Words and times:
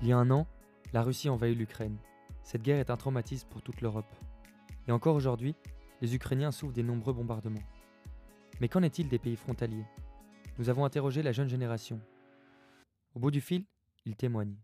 Il 0.00 0.06
y 0.06 0.12
a 0.12 0.18
un 0.18 0.30
an, 0.30 0.46
la 0.92 1.02
Russie 1.02 1.28
envahit 1.28 1.58
l'Ukraine. 1.58 1.98
Cette 2.42 2.62
guerre 2.62 2.78
est 2.78 2.90
un 2.90 2.96
traumatisme 2.96 3.48
pour 3.48 3.62
toute 3.62 3.80
l'Europe. 3.80 4.06
Et 4.86 4.92
encore 4.92 5.16
aujourd'hui, 5.16 5.56
les 6.00 6.14
Ukrainiens 6.14 6.52
souffrent 6.52 6.72
des 6.72 6.84
nombreux 6.84 7.12
bombardements. 7.12 7.66
Mais 8.60 8.68
qu'en 8.68 8.82
est-il 8.82 9.08
des 9.08 9.18
pays 9.18 9.36
frontaliers? 9.36 9.84
Nous 10.56 10.68
avons 10.68 10.84
interrogé 10.84 11.22
la 11.22 11.32
jeune 11.32 11.48
génération. 11.48 12.00
Au 13.14 13.18
bout 13.18 13.32
du 13.32 13.40
fil, 13.40 13.64
ils 14.04 14.16
témoignent. 14.16 14.56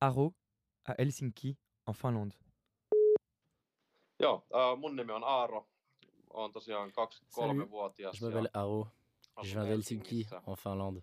Aro, 0.00 0.34
à 0.84 1.00
Helsinki, 1.00 1.56
en 1.86 1.92
Finlande. 1.92 2.34
Äh, 4.20 4.76
mun 4.76 4.96
nimi 4.96 5.12
on 5.12 5.22
Aaro. 5.22 5.66
Olen 6.30 6.52
tosiaan 6.52 6.90
Salut, 7.28 7.62
23-vuotias. 7.62 8.12
Je 8.14 8.26
m'appelle 8.26 8.50
Haro, 8.52 8.86
je 9.42 9.50
viens 9.52 9.64
d'Helsinki, 9.64 10.26
en 10.46 10.56
Finlande. 10.56 11.02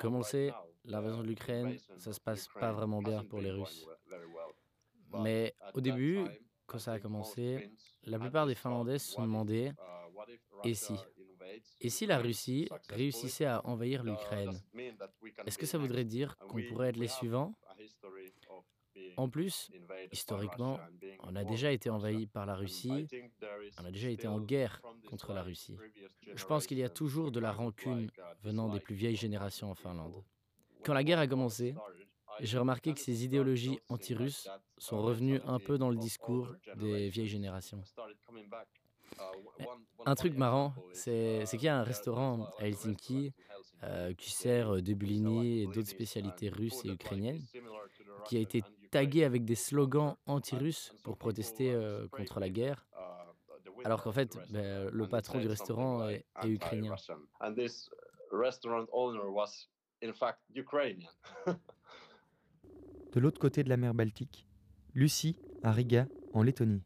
Comme 0.00 0.14
on 0.14 0.18
le 0.18 0.24
sait, 0.24 0.52
l'invasion 0.84 1.22
de 1.22 1.28
l'Ukraine, 1.28 1.76
ça 1.96 2.12
se 2.12 2.20
passe 2.20 2.48
pas 2.48 2.72
vraiment 2.72 3.02
bien 3.02 3.24
pour 3.24 3.40
les 3.40 3.50
Russes. 3.50 3.86
Mais 5.20 5.54
au 5.74 5.80
début, 5.80 6.24
quand 6.66 6.78
ça 6.78 6.92
a 6.92 6.98
commencé, 6.98 7.70
la 8.04 8.18
plupart 8.18 8.46
des 8.46 8.54
Finlandais 8.54 8.98
se 8.98 9.12
sont 9.12 9.22
demandé 9.22 9.72
et 10.64 10.74
si? 10.74 10.94
Et 11.80 11.90
si 11.90 12.06
la 12.06 12.18
Russie 12.18 12.68
réussissait 12.88 13.44
à 13.44 13.66
envahir 13.66 14.04
l'Ukraine? 14.04 14.58
Est-ce 15.46 15.58
que 15.58 15.66
ça 15.66 15.78
voudrait 15.78 16.04
dire 16.04 16.38
qu'on 16.38 16.62
pourrait 16.68 16.90
être 16.90 16.96
les 16.96 17.08
suivants? 17.08 17.54
En 19.16 19.28
plus, 19.28 19.70
historiquement, 20.10 20.78
on 21.20 21.36
a 21.36 21.44
déjà 21.44 21.72
été 21.72 21.90
envahi 21.90 22.26
par 22.26 22.46
la 22.46 22.54
Russie, 22.54 23.06
on 23.80 23.84
a 23.84 23.90
déjà 23.90 24.10
été 24.10 24.26
en 24.26 24.40
guerre 24.40 24.80
contre 25.08 25.32
la 25.32 25.42
Russie. 25.42 25.76
Je 26.34 26.44
pense 26.44 26.66
qu'il 26.66 26.78
y 26.78 26.84
a 26.84 26.88
toujours 26.88 27.30
de 27.30 27.40
la 27.40 27.52
rancune 27.52 28.10
venant 28.42 28.68
des 28.68 28.80
plus 28.80 28.94
vieilles 28.94 29.16
générations 29.16 29.70
en 29.70 29.74
Finlande. 29.74 30.22
Quand 30.84 30.94
la 30.94 31.04
guerre 31.04 31.20
a 31.20 31.26
commencé, 31.26 31.74
j'ai 32.40 32.58
remarqué 32.58 32.94
que 32.94 33.00
ces 33.00 33.24
idéologies 33.24 33.78
anti-russes 33.88 34.48
sont 34.78 35.00
revenues 35.00 35.40
un 35.46 35.58
peu 35.58 35.78
dans 35.78 35.90
le 35.90 35.96
discours 35.96 36.54
des 36.76 37.08
vieilles 37.08 37.28
générations. 37.28 37.82
Un 40.06 40.14
truc 40.14 40.36
marrant, 40.36 40.74
c'est 40.92 41.44
qu'il 41.50 41.62
y 41.62 41.68
a 41.68 41.78
un 41.78 41.82
restaurant 41.82 42.48
à 42.58 42.66
Helsinki 42.66 43.32
euh, 43.84 44.14
qui 44.14 44.30
sert 44.30 44.80
des 44.82 44.94
bulini 44.94 45.62
et 45.62 45.66
d'autres 45.66 45.88
spécialités 45.88 46.48
russes 46.48 46.84
et 46.84 46.90
ukrainiennes, 46.90 47.42
qui 48.24 48.36
a 48.36 48.40
été 48.40 48.62
tagué 48.90 49.24
avec 49.24 49.44
des 49.44 49.54
slogans 49.54 50.16
anti-russes 50.26 50.94
pour 51.02 51.16
protester 51.16 51.72
euh, 51.72 52.06
contre 52.08 52.40
la 52.40 52.48
guerre, 52.48 52.86
alors 53.84 54.02
qu'en 54.02 54.12
fait, 54.12 54.36
ben, 54.50 54.88
le 54.90 55.08
patron 55.08 55.38
du 55.40 55.48
restaurant 55.48 56.08
est, 56.08 56.24
est 56.42 56.48
ukrainien. 56.48 56.94
De 63.12 63.20
l'autre 63.20 63.38
côté 63.40 63.62
de 63.62 63.68
la 63.68 63.76
mer 63.76 63.94
Baltique, 63.94 64.48
Lucie, 64.94 65.36
à 65.62 65.72
Riga, 65.72 66.06
en 66.32 66.42
Lettonie. 66.42 66.82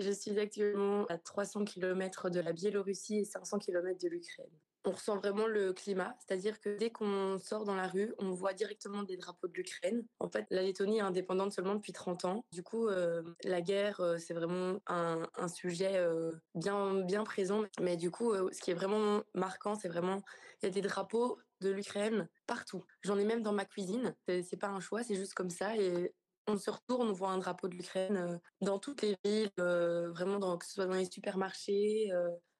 Je 0.00 0.10
suis 0.10 0.38
actuellement 0.38 1.06
à 1.06 1.18
300 1.18 1.64
km 1.64 2.30
de 2.30 2.40
la 2.40 2.52
Biélorussie 2.52 3.18
et 3.18 3.24
500 3.24 3.58
km 3.58 4.02
de 4.02 4.08
l'Ukraine. 4.08 4.50
On 4.86 4.90
ressent 4.90 5.16
vraiment 5.16 5.46
le 5.46 5.72
climat, 5.72 6.14
c'est-à-dire 6.18 6.60
que 6.60 6.76
dès 6.76 6.90
qu'on 6.90 7.38
sort 7.38 7.64
dans 7.64 7.74
la 7.74 7.88
rue, 7.88 8.14
on 8.18 8.32
voit 8.32 8.52
directement 8.52 9.02
des 9.02 9.16
drapeaux 9.16 9.48
de 9.48 9.54
l'Ukraine. 9.54 10.04
En 10.18 10.28
fait, 10.28 10.46
la 10.50 10.62
Lettonie 10.62 10.98
est 10.98 11.00
indépendante 11.00 11.52
seulement 11.52 11.74
depuis 11.74 11.94
30 11.94 12.26
ans. 12.26 12.44
Du 12.52 12.62
coup, 12.62 12.88
euh, 12.88 13.22
la 13.44 13.62
guerre, 13.62 14.00
euh, 14.00 14.18
c'est 14.18 14.34
vraiment 14.34 14.80
un, 14.86 15.48
sujet 15.48 15.96
euh, 15.96 16.32
bien, 16.54 17.00
bien 17.00 17.24
présent. 17.24 17.62
Mais 17.80 17.96
du 17.96 18.10
coup, 18.10 18.34
ce 18.52 18.60
qui 18.60 18.72
est 18.72 18.74
vraiment 18.74 19.22
marquant, 19.32 19.74
c'est 19.74 19.88
vraiment, 19.88 20.22
il 20.62 20.66
y 20.66 20.68
a 20.68 20.70
des 20.70 20.82
drapeaux 20.82 21.38
de 21.60 21.70
l'Ukraine 21.70 22.28
partout. 22.46 22.84
J'en 23.02 23.18
ai 23.18 23.24
même 23.24 23.42
dans 23.42 23.52
ma 23.52 23.64
cuisine. 23.64 24.14
C'est 24.28 24.58
pas 24.58 24.68
un 24.68 24.80
choix, 24.80 25.02
c'est 25.02 25.14
juste 25.14 25.32
comme 25.32 25.50
ça. 25.50 25.76
Et 25.76 26.14
on 26.46 26.58
se 26.58 26.70
retourne, 26.70 27.08
on 27.08 27.12
voit 27.12 27.30
un 27.30 27.38
drapeau 27.38 27.68
de 27.68 27.74
l'Ukraine 27.74 28.38
dans 28.60 28.78
toutes 28.78 29.00
les 29.00 29.16
villes, 29.24 29.50
vraiment, 29.56 30.38
dans, 30.38 30.58
que 30.58 30.66
ce 30.66 30.74
soit 30.74 30.86
dans 30.86 30.94
les 30.94 31.10
supermarchés, 31.10 32.10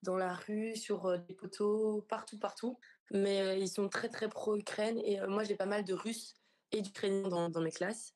dans 0.04 0.16
la 0.16 0.34
rue, 0.34 0.76
sur 0.76 1.06
euh, 1.06 1.16
les 1.28 1.34
poteaux, 1.34 2.02
partout, 2.08 2.38
partout. 2.38 2.78
Mais 3.10 3.40
euh, 3.40 3.56
ils 3.56 3.68
sont 3.68 3.88
très, 3.88 4.08
très 4.08 4.28
pro-Ukraine. 4.28 4.98
Et 5.04 5.20
euh, 5.20 5.26
moi, 5.26 5.42
j'ai 5.42 5.56
pas 5.56 5.66
mal 5.66 5.84
de 5.84 5.94
Russes 5.94 6.36
et 6.70 6.82
d'Ukrainiens 6.82 7.28
dans, 7.28 7.60
mes 7.60 7.70
classes. 7.70 8.14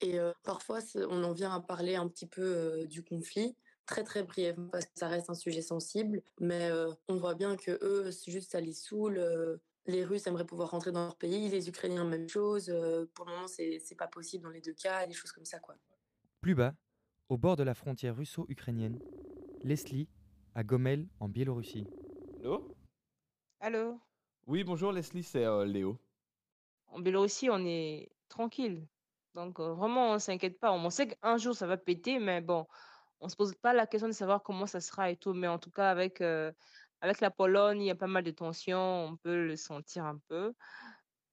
Et 0.00 0.18
parfois, 0.42 0.80
on 1.08 1.22
en 1.22 1.32
vient 1.32 1.54
à 1.54 1.60
parler 1.60 1.94
un 1.94 2.08
petit 2.08 2.26
peu 2.26 2.84
du 2.88 3.04
conflit, 3.04 3.56
très, 3.86 4.02
très 4.02 4.24
brièvement, 4.24 4.68
parce 4.68 4.84
que 4.86 4.90
ça 4.96 5.06
reste 5.06 5.30
un 5.30 5.34
sujet 5.34 5.62
sensible. 5.62 6.20
Mais 6.40 6.70
on 7.06 7.16
voit 7.16 7.34
bien 7.34 7.56
que 7.56 7.78
eux, 7.80 8.10
juste 8.26 8.50
ça 8.50 8.60
les 8.60 8.72
saoule. 8.72 9.60
les 9.86 10.04
Russes 10.04 10.26
aimeraient 10.26 10.44
pouvoir 10.44 10.72
rentrer 10.72 10.90
dans 10.90 11.04
leur 11.04 11.16
pays, 11.16 11.48
les 11.48 11.68
Ukrainiens, 11.68 12.04
même 12.04 12.28
chose. 12.28 12.66
Pour 13.14 13.26
le 13.26 13.32
moment, 13.32 13.46
c'est 13.46 13.96
pas 13.96 14.08
possible 14.08 14.42
dans 14.42 14.50
les 14.50 14.60
deux 14.60 14.74
cas, 14.74 15.06
des 15.06 15.14
choses 15.14 15.30
comme 15.30 15.46
ça, 15.46 15.60
quoi. 15.60 15.76
Plus 16.40 16.56
bas, 16.56 16.74
au 17.28 17.38
bord 17.38 17.54
de 17.54 17.62
la 17.62 17.74
frontière 17.74 18.16
russo-ukrainienne, 18.16 18.98
Leslie, 19.62 20.08
à 20.54 20.62
Gomel, 20.62 21.08
en 21.18 21.28
Biélorussie. 21.28 21.86
Allô? 22.40 22.74
Allô? 23.60 24.00
Oui, 24.46 24.62
bonjour 24.62 24.92
Leslie, 24.92 25.24
c'est 25.24 25.44
euh, 25.44 25.64
Léo. 25.64 25.98
En 26.86 27.00
Biélorussie, 27.00 27.50
on 27.50 27.64
est 27.66 28.12
tranquille. 28.28 28.86
Donc, 29.34 29.58
euh, 29.58 29.72
vraiment, 29.74 30.12
on 30.12 30.18
s'inquiète 30.20 30.60
pas. 30.60 30.72
On 30.72 30.90
sait 30.90 31.08
qu'un 31.08 31.38
jour, 31.38 31.56
ça 31.56 31.66
va 31.66 31.76
péter, 31.76 32.20
mais 32.20 32.40
bon, 32.40 32.68
on 33.20 33.28
se 33.28 33.34
pose 33.34 33.54
pas 33.56 33.72
la 33.72 33.86
question 33.86 34.06
de 34.06 34.12
savoir 34.12 34.44
comment 34.44 34.66
ça 34.66 34.80
sera 34.80 35.10
et 35.10 35.16
tout. 35.16 35.32
Mais 35.32 35.48
en 35.48 35.58
tout 35.58 35.72
cas, 35.72 35.90
avec, 35.90 36.20
euh, 36.20 36.52
avec 37.00 37.20
la 37.20 37.32
Pologne, 37.32 37.82
il 37.82 37.86
y 37.86 37.90
a 37.90 37.96
pas 37.96 38.06
mal 38.06 38.22
de 38.22 38.30
tensions. 38.30 39.06
On 39.06 39.16
peut 39.16 39.46
le 39.46 39.56
sentir 39.56 40.04
un 40.04 40.18
peu. 40.28 40.54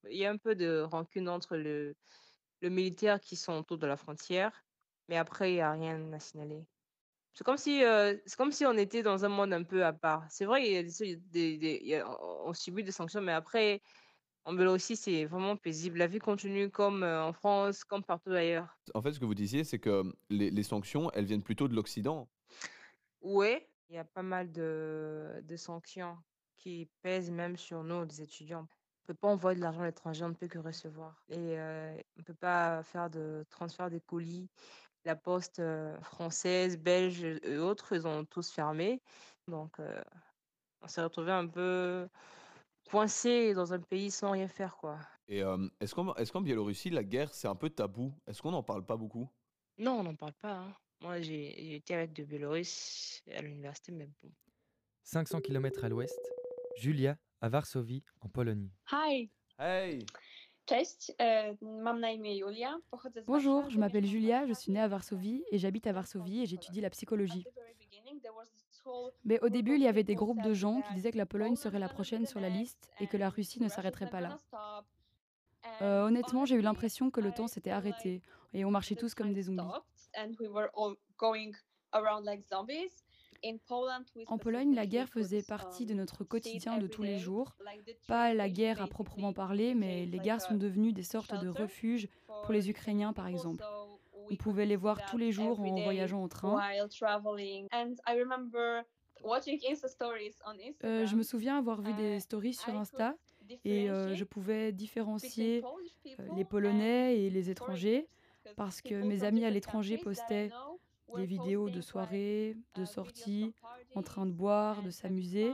Il 0.10 0.18
y 0.18 0.26
a 0.26 0.32
un 0.32 0.38
peu 0.38 0.56
de 0.56 0.82
rancune 0.82 1.30
entre 1.30 1.58
le, 1.58 1.96
le 2.62 2.70
militaire 2.70 3.20
qui 3.20 3.36
sont 3.36 3.54
autour 3.54 3.78
de 3.78 3.86
la 3.86 3.98
frontière. 3.98 4.66
Mais 5.10 5.18
après, 5.18 5.52
il 5.52 5.56
n'y 5.56 5.62
a 5.62 5.72
rien 5.74 6.12
à 6.12 6.20
signaler. 6.20 6.66
C'est 7.34 7.44
comme 7.46 7.58
si, 7.58 7.84
euh, 7.84 8.16
c'est 8.26 8.36
comme 8.38 8.52
si 8.52 8.66
on 8.66 8.74
était 8.78 9.04
dans 9.04 9.24
un 9.26 9.30
monde 9.30 9.54
un 9.54 9.64
peu 9.64 9.86
à 9.86 9.94
part. 9.94 10.26
C'est 10.30 10.46
vrai, 10.46 10.68
il 10.68 10.74
y 10.74 10.78
a 10.78 10.84
des, 10.84 11.16
des- 11.18 11.58
des- 11.58 11.80
il 11.82 11.88
y 11.88 11.96
a- 11.96 12.08
on 12.46 12.54
subit 12.54 12.84
des 12.84 12.92
sanctions, 12.92 13.22
mais 13.22 13.32
après, 13.32 13.82
en 14.46 14.54
Biélorussie, 14.54 14.96
c'est 14.96 15.26
vraiment 15.26 15.56
paisible. 15.58 16.00
La 16.00 16.08
vie 16.08 16.20
continue 16.20 16.70
comme 16.70 17.04
euh, 17.04 17.24
en 17.24 17.34
France, 17.34 17.84
comme 17.84 18.04
partout 18.04 18.32
ailleurs. 18.32 18.78
En 18.94 19.02
fait, 19.02 19.14
ce 19.14 19.20
que 19.20 19.26
vous 19.26 19.36
disiez, 19.36 19.64
c'est 19.64 19.80
que 19.80 20.04
les, 20.30 20.50
les 20.52 20.64
sanctions, 20.64 21.12
elles 21.14 21.26
viennent 21.26 21.44
plutôt 21.44 21.68
de 21.68 21.76
l'Occident. 21.76 22.28
Ouais, 23.22 23.68
il 23.90 23.96
y 23.96 24.00
a 24.00 24.06
pas 24.06 24.24
mal 24.24 24.52
de, 24.52 25.42
de 25.44 25.56
sanctions 25.56 26.18
qui 26.58 26.90
pèsent 27.02 27.32
même 27.32 27.58
sur 27.58 27.84
nous, 27.84 28.04
les 28.04 28.22
étudiants. 28.22 28.68
On 29.04 29.08
peut 29.08 29.14
pas 29.16 29.28
envoyer 29.30 29.56
de 29.58 29.62
l'argent 29.62 29.82
à 29.82 29.86
l'étranger, 29.86 30.24
on 30.26 30.30
ne 30.30 30.34
peut 30.34 30.48
que 30.48 30.60
recevoir. 30.60 31.24
Et 31.30 31.60
euh, 31.60 31.96
on 32.20 32.24
peut 32.24 32.34
pas 32.36 32.84
faire 32.84 33.10
de 33.10 33.46
transfert 33.50 33.90
des 33.90 34.00
colis. 34.02 34.50
La 35.04 35.16
poste 35.16 35.60
euh, 35.60 36.00
française, 36.02 36.78
belge 36.78 37.24
et 37.24 37.58
autres, 37.58 37.96
ils 37.96 38.06
ont 38.06 38.24
tous 38.26 38.52
fermé. 38.52 39.02
Donc, 39.48 39.80
euh, 39.80 40.02
on 40.82 40.88
s'est 40.88 41.02
retrouvé 41.02 41.32
un 41.32 41.48
peu 41.48 42.08
coincé 42.90 43.54
dans 43.54 43.74
un 43.74 43.80
pays 43.80 44.12
sans 44.12 44.32
rien 44.32 44.48
faire, 44.48 44.76
quoi. 44.78 45.00
Et 45.28 45.42
euh, 45.44 45.68
est-ce 45.80 45.96
qu'en 45.96 46.14
est 46.16 46.42
Biélorussie, 46.42 46.90
la 46.90 47.04
guerre, 47.04 47.34
c'est 47.34 47.48
un 47.48 47.56
peu 47.56 47.70
tabou? 47.70 48.14
Est-ce 48.28 48.42
qu'on 48.42 48.52
n'en 48.52 48.64
parle 48.64 48.86
pas 48.86 48.98
beaucoup? 48.98 49.28
Non, 49.78 50.00
on 50.00 50.04
n'en 50.04 50.16
parle 50.16 50.34
pas. 50.34 50.54
hein. 50.58 50.76
Moi, 51.02 51.20
j'ai 51.22 51.76
été 51.76 51.96
avec 51.96 52.14
des 52.14 52.24
Biélorusses 52.24 53.24
à 53.36 53.42
l'université, 53.42 53.92
mais 53.92 54.08
bon. 54.22 54.32
500 55.04 55.42
km 55.42 55.84
à 55.84 55.90
l'ouest, 55.90 56.20
Julia, 56.78 57.18
à 57.42 57.50
Varsovie, 57.50 58.04
en 58.22 58.30
Pologne. 58.30 58.70
Hi, 58.92 59.32
Hey 59.58 60.06
e, 60.72 60.84
z 60.84 61.12
Bonjour, 63.28 63.70
je 63.70 63.78
m'appelle 63.78 64.06
Julia, 64.06 64.46
je 64.48 64.54
suis 64.54 64.72
née 64.72 64.80
à 64.80 64.88
Varsovie 64.88 65.44
et 65.52 65.58
j'habite 65.58 65.88
à 65.88 65.92
Varsovie 65.92 66.42
et 66.42 66.46
j'étudie 66.46 66.82
la 66.82 66.90
psychologie. 66.90 67.46
Mais 69.26 69.40
au 69.42 69.50
début, 69.50 69.76
il 69.76 69.82
y 69.82 69.88
avait 69.88 70.04
des 70.04 70.16
groupes 70.16 70.42
de 70.42 70.54
gens 70.54 70.82
qui 70.82 70.94
disaient 70.94 71.12
que 71.12 71.18
la 71.18 71.26
Pologne 71.26 71.56
serait 71.56 71.80
la 71.80 71.90
prochaine 71.90 72.26
sur 72.26 72.40
la 72.40 72.50
liste 72.50 72.90
et 73.00 73.08
que 73.08 73.18
la 73.18 73.30
Russie 73.30 73.62
ne 73.62 73.70
s'arrêterait 73.70 74.10
pas 74.10 74.22
là. 74.22 74.40
Euh, 75.82 76.06
honnêtement, 76.06 76.46
j'ai 76.46 76.56
eu 76.56 76.62
l'impression 76.62 77.12
que 77.12 77.22
le 77.22 77.32
temps 77.32 77.48
s'était 77.48 77.70
arrêté 77.70 78.22
et 78.54 78.66
on 78.66 78.72
marchait 78.72 78.96
tous 78.96 79.14
comme 79.14 79.34
des 79.34 79.44
zombies. 79.44 79.64
En 84.28 84.38
Pologne, 84.38 84.76
la 84.76 84.86
guerre 84.86 85.10
faisait 85.10 85.42
partie 85.42 85.84
um, 85.84 85.90
de 85.90 85.94
notre 85.96 86.24
quotidien 86.24 86.78
de 86.78 86.88
tous 86.88 87.04
les 87.04 87.18
jours. 87.18 87.56
Pas 88.08 88.34
la 88.34 88.50
guerre 88.50 88.82
à 88.82 88.88
proprement 88.88 89.34
parler, 89.34 89.74
mais 89.74 90.06
les 90.06 90.20
gares 90.20 90.42
sont 90.42 90.56
devenues 90.56 90.94
des 90.94 91.04
sortes 91.04 91.34
de 91.40 91.50
refuges 91.50 92.08
pour 92.44 92.54
les 92.54 92.70
Ukrainiens, 92.70 93.14
par 93.14 93.28
exemple. 93.28 93.64
On 94.30 94.36
pouvait 94.36 94.66
les 94.66 94.76
voir 94.76 95.06
tous 95.10 95.18
les 95.18 95.32
jours 95.32 95.60
en 95.60 95.82
voyageant 95.82 96.24
en 96.24 96.28
train. 96.28 96.60
Euh, 100.84 101.06
je 101.06 101.16
me 101.16 101.24
souviens 101.24 101.58
avoir 101.58 101.82
vu 101.82 101.94
des 101.94 102.20
stories 102.20 102.54
sur 102.54 102.76
Insta 102.76 103.16
et 103.66 103.90
euh, 103.90 104.16
je 104.16 104.24
pouvais 104.24 104.72
différencier 104.72 105.64
euh, 106.08 106.28
les 106.36 106.46
Polonais 106.46 107.20
et 107.20 107.30
les 107.30 107.50
étrangers 107.50 108.08
parce 108.56 108.82
que 108.82 108.96
mes 108.96 109.24
amis 109.24 109.46
à 109.46 109.50
l'étranger 109.50 109.98
postaient 109.98 110.50
des 111.16 111.26
vidéos 111.26 111.70
de 111.70 111.82
soirées, 111.82 112.56
de 112.76 112.82
uh, 112.82 112.84
videos 112.84 112.94
sorties, 112.94 113.54
en 113.96 114.02
train 114.02 114.26
de 114.26 114.32
boire, 114.32 114.82
de 114.84 114.90
s'amuser. 114.90 115.54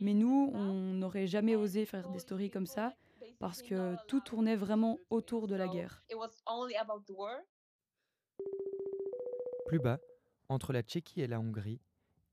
Mais 0.00 0.14
nous, 0.14 0.50
on 0.54 0.94
n'aurait 0.94 1.26
jamais 1.26 1.56
osé 1.56 1.84
faire 1.84 2.08
des 2.10 2.18
stories 2.18 2.50
comme 2.50 2.66
ça 2.66 2.94
parce 3.38 3.62
que 3.62 3.96
tout 4.06 4.20
tournait 4.20 4.56
vraiment 4.56 4.98
autour 5.10 5.46
de 5.48 5.56
la 5.56 5.68
guerre. 5.68 6.02
Plus 9.66 9.78
bas, 9.78 9.98
entre 10.48 10.72
la 10.72 10.82
Tchéquie 10.82 11.20
et 11.20 11.26
la 11.26 11.40
Hongrie, 11.40 11.80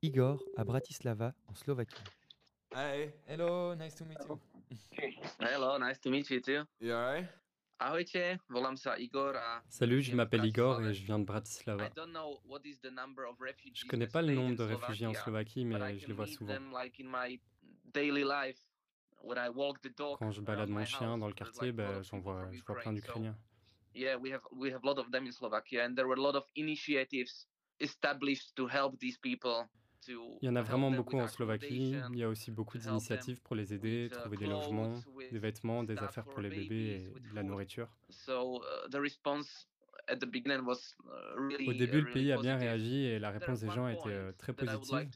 Igor 0.02 0.42
à 0.56 0.64
Bratislava, 0.64 1.34
en 1.48 1.54
Slovaquie. 1.54 2.02
Hey. 2.74 3.12
Hello, 3.26 3.74
nice 3.74 3.94
to 3.94 4.04
meet 4.04 4.18
you. 4.28 4.38
Hello, 5.40 5.78
nice 5.78 6.00
to 6.00 6.10
meet 6.10 6.30
you 6.30 6.40
too. 6.40 6.64
You 6.80 6.92
alright? 6.92 7.26
Salut, 9.68 10.02
je 10.02 10.14
m'appelle 10.14 10.44
Igor 10.44 10.82
et 10.82 10.94
je 10.94 11.04
viens 11.04 11.18
de 11.18 11.24
Bratislava. 11.24 11.90
Je 13.74 13.86
connais 13.86 14.06
that 14.06 14.06
pas 14.06 14.22
le 14.22 14.34
nombre 14.34 14.56
de 14.56 14.62
réfugiés 14.62 15.06
en 15.06 15.14
Slovaquie, 15.14 15.64
mais 15.64 15.98
je 15.98 16.06
les 16.06 16.12
vois 16.12 16.26
souvent. 16.26 16.54
Quand 20.18 20.30
je 20.30 20.40
balade 20.40 20.68
mon 20.68 20.84
chien 20.84 21.18
dans 21.18 21.28
le 21.28 21.34
quartier, 21.34 21.72
of 21.72 22.02
j'en 22.02 22.18
vois, 22.20 22.48
je 22.52 22.62
vois 22.64 22.76
plein 22.76 22.92
d'Ukrainiens. 22.92 23.36
yeah, 23.96 24.14
we 24.16 24.30
have 24.30 24.42
we 24.52 24.70
have 24.70 24.84
a 24.84 24.86
lot 24.86 24.98
of 24.98 25.10
them 25.10 25.26
in 25.26 25.32
Slovakia, 25.32 25.84
and 25.84 25.96
there 25.96 26.06
were 26.06 26.16
a 26.16 26.22
lot 26.22 26.36
of 26.36 26.44
initiatives 26.54 27.46
established 27.80 28.54
to 28.56 28.66
help 28.66 28.98
these 29.00 29.18
people. 29.18 29.64
Il 30.08 30.46
y 30.46 30.48
en 30.48 30.56
a 30.56 30.62
vraiment 30.62 30.90
beaucoup 30.90 31.18
en 31.18 31.26
Slovaquie. 31.26 31.96
Il 32.10 32.18
y 32.18 32.22
a 32.22 32.28
aussi 32.28 32.50
beaucoup 32.50 32.78
d'initiatives 32.78 33.40
pour 33.42 33.56
les 33.56 33.74
aider, 33.74 34.06
uh, 34.06 34.10
trouver 34.10 34.36
des 34.36 34.46
logements, 34.46 35.00
des 35.30 35.38
vêtements, 35.38 35.84
des 35.84 35.98
affaires 35.98 36.24
pour 36.24 36.40
les 36.40 36.50
bébés 36.50 37.10
et 37.14 37.30
de 37.30 37.34
la 37.34 37.42
nourriture. 37.42 37.88
So 38.10 38.62
uh, 38.62 38.88
the 38.90 39.00
response 39.00 39.68
at 40.08 40.16
the 40.16 40.26
beginning 40.26 40.64
was 40.64 40.94
uh, 41.04 41.34
really 41.36 41.68
Au 41.68 41.72
début, 41.72 42.00
le 42.00 42.10
pays 42.10 42.32
a 42.32 42.38
bien 42.38 42.56
réagi 42.56 43.04
et 43.04 43.18
la 43.18 43.30
réponse 43.30 43.60
des 43.60 43.70
gens 43.70 43.88
était 43.88 44.08
euh, 44.08 44.32
très 44.38 44.52
positive. 44.52 45.08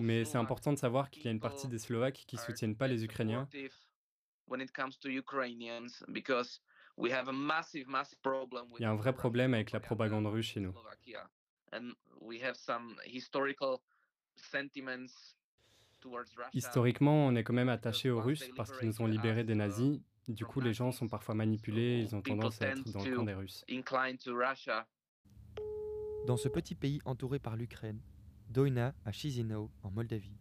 Mais 0.00 0.24
c'est 0.24 0.38
important 0.38 0.72
de 0.72 0.78
savoir 0.78 1.10
qu'il 1.10 1.24
y 1.24 1.28
a 1.28 1.30
une 1.30 1.40
partie 1.40 1.68
des 1.68 1.78
Slovaques 1.78 2.24
qui 2.26 2.36
are 2.36 2.44
soutiennent 2.44 2.76
pas 2.76 2.88
les 2.88 3.04
Ukrainiens 3.04 3.48
Il 6.98 7.08
y 8.80 8.84
a 8.84 8.90
un 8.90 8.94
vrai 8.94 9.12
the 9.12 9.14
problème 9.14 9.54
avec 9.54 9.72
la 9.72 9.78
Russian 9.78 9.80
propaganda 9.80 10.28
propagande 10.28 10.34
russe 10.34 10.46
chez 10.46 10.60
in 10.60 10.64
nous. 10.64 10.72
Slovakia. 10.72 11.28
And 11.72 11.92
we 12.20 12.42
have 12.42 12.54
some 12.54 12.96
historical 13.04 13.80
sentiments 14.36 15.36
towards 16.00 16.34
Russia. 16.36 16.50
Historiquement, 16.54 17.26
on 17.26 17.34
est 17.36 17.44
quand 17.44 17.52
même 17.52 17.66
because 17.66 17.86
attaché 17.86 18.10
aux 18.10 18.20
Russes 18.20 18.40
they 18.40 18.52
parce 18.56 18.72
qu'ils 18.78 18.88
nous 18.88 19.02
ont 19.02 19.06
liberated 19.06 19.40
libérés 19.40 19.44
des 19.44 19.54
us, 19.54 19.56
uh, 19.56 19.58
nazis. 19.58 20.00
Du 20.28 20.44
from 20.44 20.54
coup, 20.54 20.60
les 20.60 20.74
gens 20.74 20.90
sont 20.90 21.04
Nazis, 21.04 21.10
parfois 21.10 21.34
manipulés, 21.34 22.00
so 22.00 22.08
ils 22.08 22.16
ont 22.16 22.22
tendance 22.22 22.60
à 22.62 22.68
être 22.68 22.82
tend 22.84 22.90
dans 22.92 23.04
le 23.04 23.10
to 23.10 23.16
camp 23.16 23.24
des 23.24 23.34
Russes. 23.34 23.64
incline 23.70 24.16
to 24.16 24.34
Russia. 24.34 24.86
Dans 26.26 26.36
ce 26.36 26.48
petit 26.48 26.74
pays 26.74 27.00
entouré 27.04 27.38
par 27.38 27.56
l'Ukraine, 27.56 28.00
Doina 28.48 28.94
à 29.04 29.12
Chisinau, 29.12 29.70
en 29.82 29.90
Moldavie. 29.90 30.36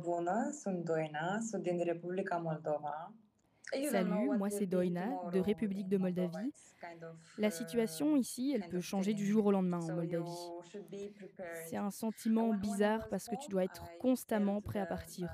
Bună, 0.00 0.50
sunt 0.52 0.84
Doina, 0.84 1.40
sunt 1.40 1.62
din 1.62 1.84
Republica 1.84 2.38
Moldova. 2.38 3.12
Salut, 3.90 4.30
moi 4.36 4.50
c'est 4.50 4.66
Doina, 4.66 5.08
de 5.32 5.40
République 5.40 5.88
de 5.88 5.96
Moldavie. 5.96 6.52
La 7.38 7.50
situation 7.50 8.16
ici, 8.16 8.52
elle 8.54 8.68
peut 8.68 8.80
changer 8.80 9.14
du 9.14 9.26
jour 9.26 9.46
au 9.46 9.52
lendemain 9.52 9.80
en 9.80 9.92
Moldavie. 9.92 10.50
C'est 11.66 11.76
un 11.76 11.90
sentiment 11.90 12.52
bizarre 12.54 13.08
parce 13.08 13.28
que 13.28 13.36
tu 13.36 13.48
dois 13.48 13.64
être 13.64 13.96
constamment 13.98 14.60
prêt 14.60 14.80
à 14.80 14.86
partir. 14.86 15.28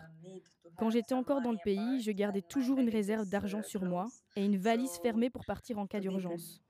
Quand 0.77 0.91
j'étais 0.91 1.15
encore 1.15 1.41
dans 1.41 1.53
le 1.53 1.59
pays, 1.59 2.01
je 2.01 2.11
gardais 2.13 2.43
toujours 2.43 2.79
une 2.79 2.91
réserve 2.91 3.27
d'argent 3.27 3.63
sur 3.63 3.85
moi 3.85 4.13
et 4.37 4.45
une 4.45 4.59
valise 4.59 4.99
fermée 5.03 5.31
pour 5.31 5.45
partir 5.45 5.79
en 5.79 5.87
cas 5.87 6.01
d'urgence. 6.01 6.61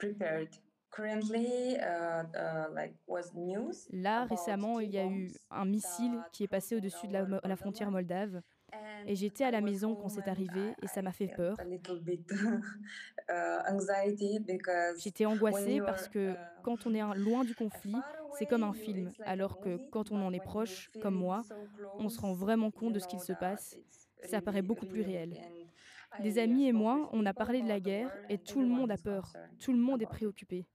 Là, 3.90 4.24
récemment, 4.24 4.80
il 4.80 4.90
y 4.90 4.98
a 4.98 5.06
eu 5.06 5.32
un 5.50 5.64
missile 5.64 6.24
qui 6.32 6.44
est 6.44 6.48
passé 6.48 6.76
au-dessus 6.76 7.06
de 7.08 7.12
la, 7.12 7.26
la 7.42 7.56
frontière 7.56 7.90
moldave. 7.90 8.40
Et 9.06 9.14
j'étais 9.14 9.44
à 9.44 9.50
la 9.50 9.60
maison 9.60 9.94
quand 9.94 10.08
c'est 10.08 10.28
arrivé 10.28 10.74
et 10.82 10.86
ça 10.86 11.02
m'a 11.02 11.12
fait 11.12 11.28
peur. 11.28 11.56
J'étais 14.98 15.26
angoissée 15.26 15.80
parce 15.84 16.08
que 16.08 16.34
quand 16.62 16.86
on 16.86 16.94
est 16.94 17.18
loin 17.18 17.44
du 17.44 17.54
conflit, 17.54 17.96
c'est 18.38 18.46
comme 18.46 18.62
un 18.62 18.72
film, 18.72 19.10
alors 19.24 19.60
que 19.60 19.78
quand 19.90 20.12
on 20.12 20.20
en 20.20 20.32
est 20.32 20.42
proche, 20.42 20.90
comme 21.02 21.14
moi, 21.14 21.42
on 21.98 22.08
se 22.08 22.20
rend 22.20 22.34
vraiment 22.34 22.70
compte 22.70 22.92
de 22.92 22.98
ce 22.98 23.08
qu'il 23.08 23.20
se 23.20 23.32
passe. 23.32 23.76
Ça 24.24 24.40
paraît 24.40 24.62
beaucoup 24.62 24.86
plus 24.86 25.02
réel. 25.02 25.40
Des 26.20 26.38
amis 26.38 26.66
et 26.66 26.72
moi, 26.72 27.08
on 27.12 27.26
a 27.26 27.34
parlé 27.34 27.62
de 27.62 27.68
la 27.68 27.80
guerre 27.80 28.14
et 28.28 28.38
tout 28.38 28.60
le 28.60 28.68
monde 28.68 28.90
a 28.90 28.96
peur, 28.96 29.32
tout 29.58 29.72
le 29.72 29.78
monde 29.78 30.02
est 30.02 30.06
préoccupé. 30.06 30.66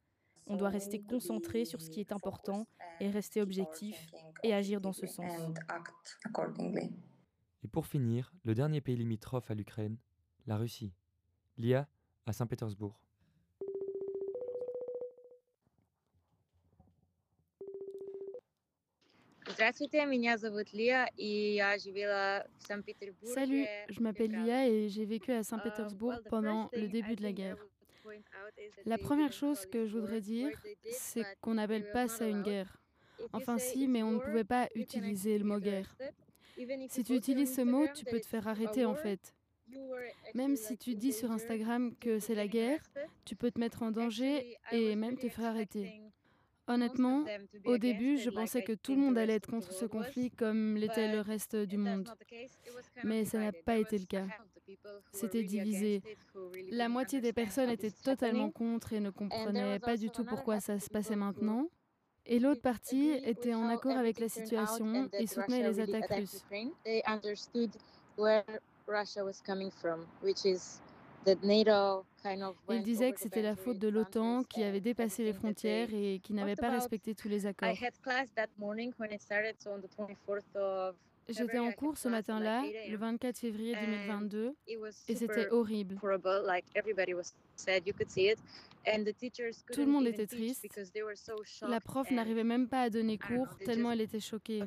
On 0.47 0.55
doit 0.55 0.69
rester 0.69 1.01
concentré 1.01 1.65
sur 1.65 1.81
ce 1.81 1.89
qui 1.89 1.99
est 1.99 2.11
important 2.11 2.67
et 2.99 3.09
rester 3.09 3.41
objectif 3.41 4.07
et 4.43 4.53
agir 4.53 4.81
dans 4.81 4.93
ce 4.93 5.07
sens. 5.07 5.31
Et 7.63 7.67
pour 7.67 7.85
finir, 7.85 8.33
le 8.43 8.55
dernier 8.55 8.81
pays 8.81 8.95
limitrophe 8.95 9.51
à 9.51 9.53
l'Ukraine, 9.53 9.97
la 10.47 10.57
Russie, 10.57 10.93
l'IA 11.57 11.87
à 12.25 12.33
Saint-Pétersbourg. 12.33 12.97
Salut, 23.23 23.65
je 23.89 23.99
m'appelle 23.99 24.31
Lia 24.31 24.67
et 24.67 24.89
j'ai 24.89 25.05
vécu 25.05 25.31
à 25.31 25.43
Saint-Pétersbourg 25.43 26.15
pendant 26.29 26.69
le 26.73 26.87
début 26.87 27.15
de 27.15 27.21
la 27.21 27.31
guerre. 27.31 27.57
La 28.85 28.97
première 28.97 29.33
chose 29.33 29.65
que 29.67 29.85
je 29.85 29.99
voudrais 29.99 30.21
dire, 30.21 30.49
c'est 30.91 31.25
qu'on 31.41 31.55
n'appelle 31.55 31.91
pas 31.91 32.07
ça 32.07 32.27
une 32.27 32.41
guerre. 32.41 32.81
Enfin 33.33 33.59
si, 33.59 33.87
mais 33.87 34.01
on 34.01 34.11
ne 34.11 34.19
pouvait 34.19 34.43
pas 34.43 34.67
utiliser 34.73 35.37
le 35.37 35.43
mot 35.43 35.59
guerre. 35.59 35.95
Si 36.89 37.03
tu 37.03 37.15
utilises 37.15 37.55
ce 37.55 37.61
mot, 37.61 37.87
tu 37.93 38.05
peux 38.05 38.19
te 38.19 38.27
faire 38.27 38.47
arrêter 38.47 38.85
en 38.85 38.95
fait. 38.95 39.33
Même 40.33 40.55
si 40.55 40.77
tu 40.77 40.95
dis 40.95 41.13
sur 41.13 41.31
Instagram 41.31 41.95
que 41.99 42.19
c'est 42.19 42.35
la 42.35 42.47
guerre, 42.47 42.81
tu 43.25 43.35
peux 43.35 43.51
te 43.51 43.59
mettre 43.59 43.83
en 43.83 43.91
danger 43.91 44.57
et 44.71 44.95
même 44.95 45.17
te 45.17 45.29
faire 45.29 45.45
arrêter. 45.45 46.01
Honnêtement, 46.67 47.25
au 47.65 47.77
début, 47.77 48.17
je 48.17 48.29
pensais 48.29 48.63
que 48.63 48.73
tout 48.73 48.95
le 48.95 49.01
monde 49.01 49.17
allait 49.17 49.35
être 49.35 49.49
contre 49.49 49.73
ce 49.73 49.85
conflit 49.85 50.31
comme 50.31 50.75
l'était 50.75 51.11
le 51.11 51.21
reste 51.21 51.55
du 51.55 51.77
monde. 51.77 52.09
Mais 53.03 53.25
ça 53.25 53.39
n'a 53.39 53.51
pas 53.51 53.77
été 53.77 53.97
le 53.97 54.05
cas. 54.05 54.27
C'était 55.11 55.43
divisé. 55.43 56.01
La 56.69 56.87
moitié 56.87 57.19
des 57.19 57.33
personnes 57.33 57.69
étaient 57.69 57.91
totalement 57.91 58.51
contre 58.51 58.93
et 58.93 58.99
ne 58.99 59.09
comprenaient 59.09 59.79
pas 59.79 59.97
du 59.97 60.09
tout 60.09 60.23
pourquoi 60.23 60.59
ça 60.59 60.79
se 60.79 60.89
passait 60.89 61.15
maintenant. 61.15 61.67
Et 62.31 62.39
l'autre 62.39 62.61
partie 62.61 63.11
était 63.25 63.53
en 63.53 63.67
accord 63.67 63.97
avec 63.97 64.17
la 64.17 64.29
situation 64.29 64.85
and 64.85 65.09
et 65.11 65.27
soutenait 65.27 65.69
les 65.69 65.81
attaques 65.81 66.09
russes. 66.11 66.41
Ukraine. 66.45 66.71
They 66.85 67.03
understood 67.05 67.71
where 68.17 68.45
Russia 68.87 69.21
was 69.21 69.41
coming 69.45 69.69
from, 69.69 70.05
which 70.23 70.45
is 70.45 70.79
that 71.25 71.43
NATO 71.43 72.05
kind 72.23 72.41
of 72.41 72.55
Et 72.69 72.77
il 72.77 72.83
disait 72.83 73.11
que 73.11 73.17
the 73.17 73.23
c'était 73.23 73.41
la 73.41 73.57
faute 73.57 73.79
de 73.79 73.89
l'OTAN 73.89 74.43
qui 74.45 74.63
avait 74.63 74.77
and 74.77 74.81
dépassé 74.81 75.25
les 75.25 75.33
frontières 75.33 75.89
et 75.93 76.21
qui 76.23 76.31
n'avait 76.31 76.55
pas 76.55 76.69
respecté 76.69 77.13
tous 77.15 77.27
les 77.27 77.45
accords. 77.45 77.67
had 77.67 78.01
class 78.01 78.29
that 78.37 78.47
morning 78.57 78.93
when 78.97 79.11
it 79.11 79.21
started, 79.21 79.55
so 79.59 79.71
on 79.71 79.81
the 79.81 79.89
24th 79.97 80.55
of 80.55 80.95
J'étais 81.27 81.59
en 81.59 81.71
cours 81.73 81.97
ce 81.97 82.07
matin-là, 82.07 82.63
8 82.63 82.71
le 82.71 82.93
a.m. 82.93 82.97
24 82.97 83.37
février 83.37 83.75
and 83.75 83.85
2022, 84.07 84.55
it 84.67 84.79
was 84.79 84.89
et 85.07 85.15
c'était 85.15 85.49
horrible. 85.49 85.97
Tout 88.85 89.81
le 89.81 89.85
monde 89.85 90.07
était 90.07 90.27
triste. 90.27 90.61
because 90.63 90.91
they 90.91 91.03
were 91.03 91.15
so 91.15 91.35
La 91.61 91.75
shocked 91.75 91.83
prof 91.83 92.11
n'arrivait 92.11 92.43
même 92.43 92.67
pas 92.67 92.83
à 92.83 92.89
donner 92.89 93.17
cours 93.17 93.57
tellement 93.59 93.91
elle 93.91 94.01
était 94.01 94.19
choquée. 94.19 94.63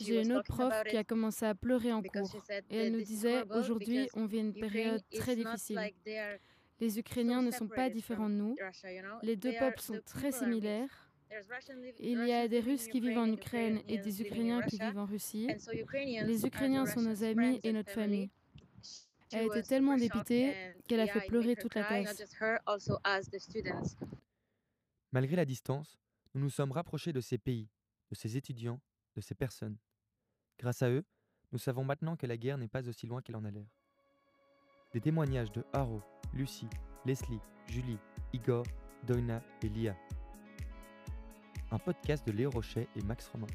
J'ai 0.00 0.22
une 0.22 0.32
autre 0.32 0.44
prof 0.44 0.72
qui 0.88 0.96
a 0.96 1.04
commencé 1.04 1.44
à 1.44 1.54
pleurer 1.54 1.92
en 1.92 2.02
cours 2.02 2.36
et 2.70 2.76
elle 2.76 2.92
nous 2.92 3.02
disait 3.02 3.42
aujourd'hui 3.50 4.08
on 4.14 4.26
vit 4.26 4.38
une 4.38 4.54
période 4.54 5.02
très 5.10 5.34
difficile. 5.34 5.80
Les 6.80 6.98
Ukrainiens 6.98 7.42
ne 7.42 7.50
sont 7.50 7.68
pas 7.68 7.90
différents 7.90 8.30
de 8.30 8.34
nous. 8.34 8.56
Les 9.22 9.36
deux 9.36 9.52
peuples 9.58 9.80
sont 9.80 10.00
très 10.06 10.32
similaires. 10.32 11.10
Il 11.98 12.26
y 12.26 12.32
a 12.32 12.48
des 12.48 12.60
Russes 12.60 12.88
qui 12.88 13.00
vivent 13.00 13.18
en 13.18 13.30
Ukraine 13.30 13.80
et 13.88 13.98
des 13.98 14.20
Ukrainiens 14.20 14.62
qui 14.62 14.78
vivent 14.78 14.98
en 14.98 15.06
Russie. 15.06 15.48
Les 16.24 16.46
Ukrainiens 16.46 16.86
sont 16.86 17.02
nos 17.02 17.24
amis 17.24 17.60
et 17.62 17.72
notre 17.72 17.92
famille. 17.92 18.30
Elle 19.32 19.46
était 19.46 19.62
tellement 19.62 19.96
dépitée 19.96 20.74
qu'elle 20.86 21.00
a 21.00 21.06
fait 21.06 21.26
pleurer 21.26 21.56
toute 21.56 21.74
la 21.74 21.84
classe. 21.84 22.22
Malgré 25.12 25.36
la 25.36 25.44
distance, 25.44 25.98
nous 26.34 26.42
nous 26.42 26.50
sommes 26.50 26.72
rapprochés 26.72 27.12
de 27.12 27.20
ces 27.20 27.38
pays, 27.38 27.68
de 28.10 28.14
ces 28.14 28.36
étudiants, 28.36 28.80
de 29.16 29.20
ces 29.20 29.34
personnes. 29.34 29.76
Grâce 30.58 30.82
à 30.82 30.90
eux, 30.90 31.04
nous 31.52 31.58
savons 31.58 31.84
maintenant 31.84 32.16
que 32.16 32.26
la 32.26 32.36
guerre 32.36 32.58
n'est 32.58 32.68
pas 32.68 32.88
aussi 32.88 33.06
loin 33.06 33.22
qu'elle 33.22 33.36
en 33.36 33.44
a 33.44 33.50
l'air. 33.50 33.66
Des 34.92 35.00
témoignages 35.00 35.50
de 35.52 35.64
Haro, 35.72 36.00
Lucie, 36.32 36.68
Leslie, 37.04 37.40
Julie, 37.66 37.98
Igor, 38.32 38.64
Doina 39.06 39.42
et 39.62 39.68
Lia. 39.68 39.96
Un 41.70 41.78
podcast 41.78 42.26
de 42.26 42.32
Léo 42.32 42.50
Rochet 42.50 42.88
et 42.96 43.02
Max 43.02 43.28
Romain. 43.28 43.46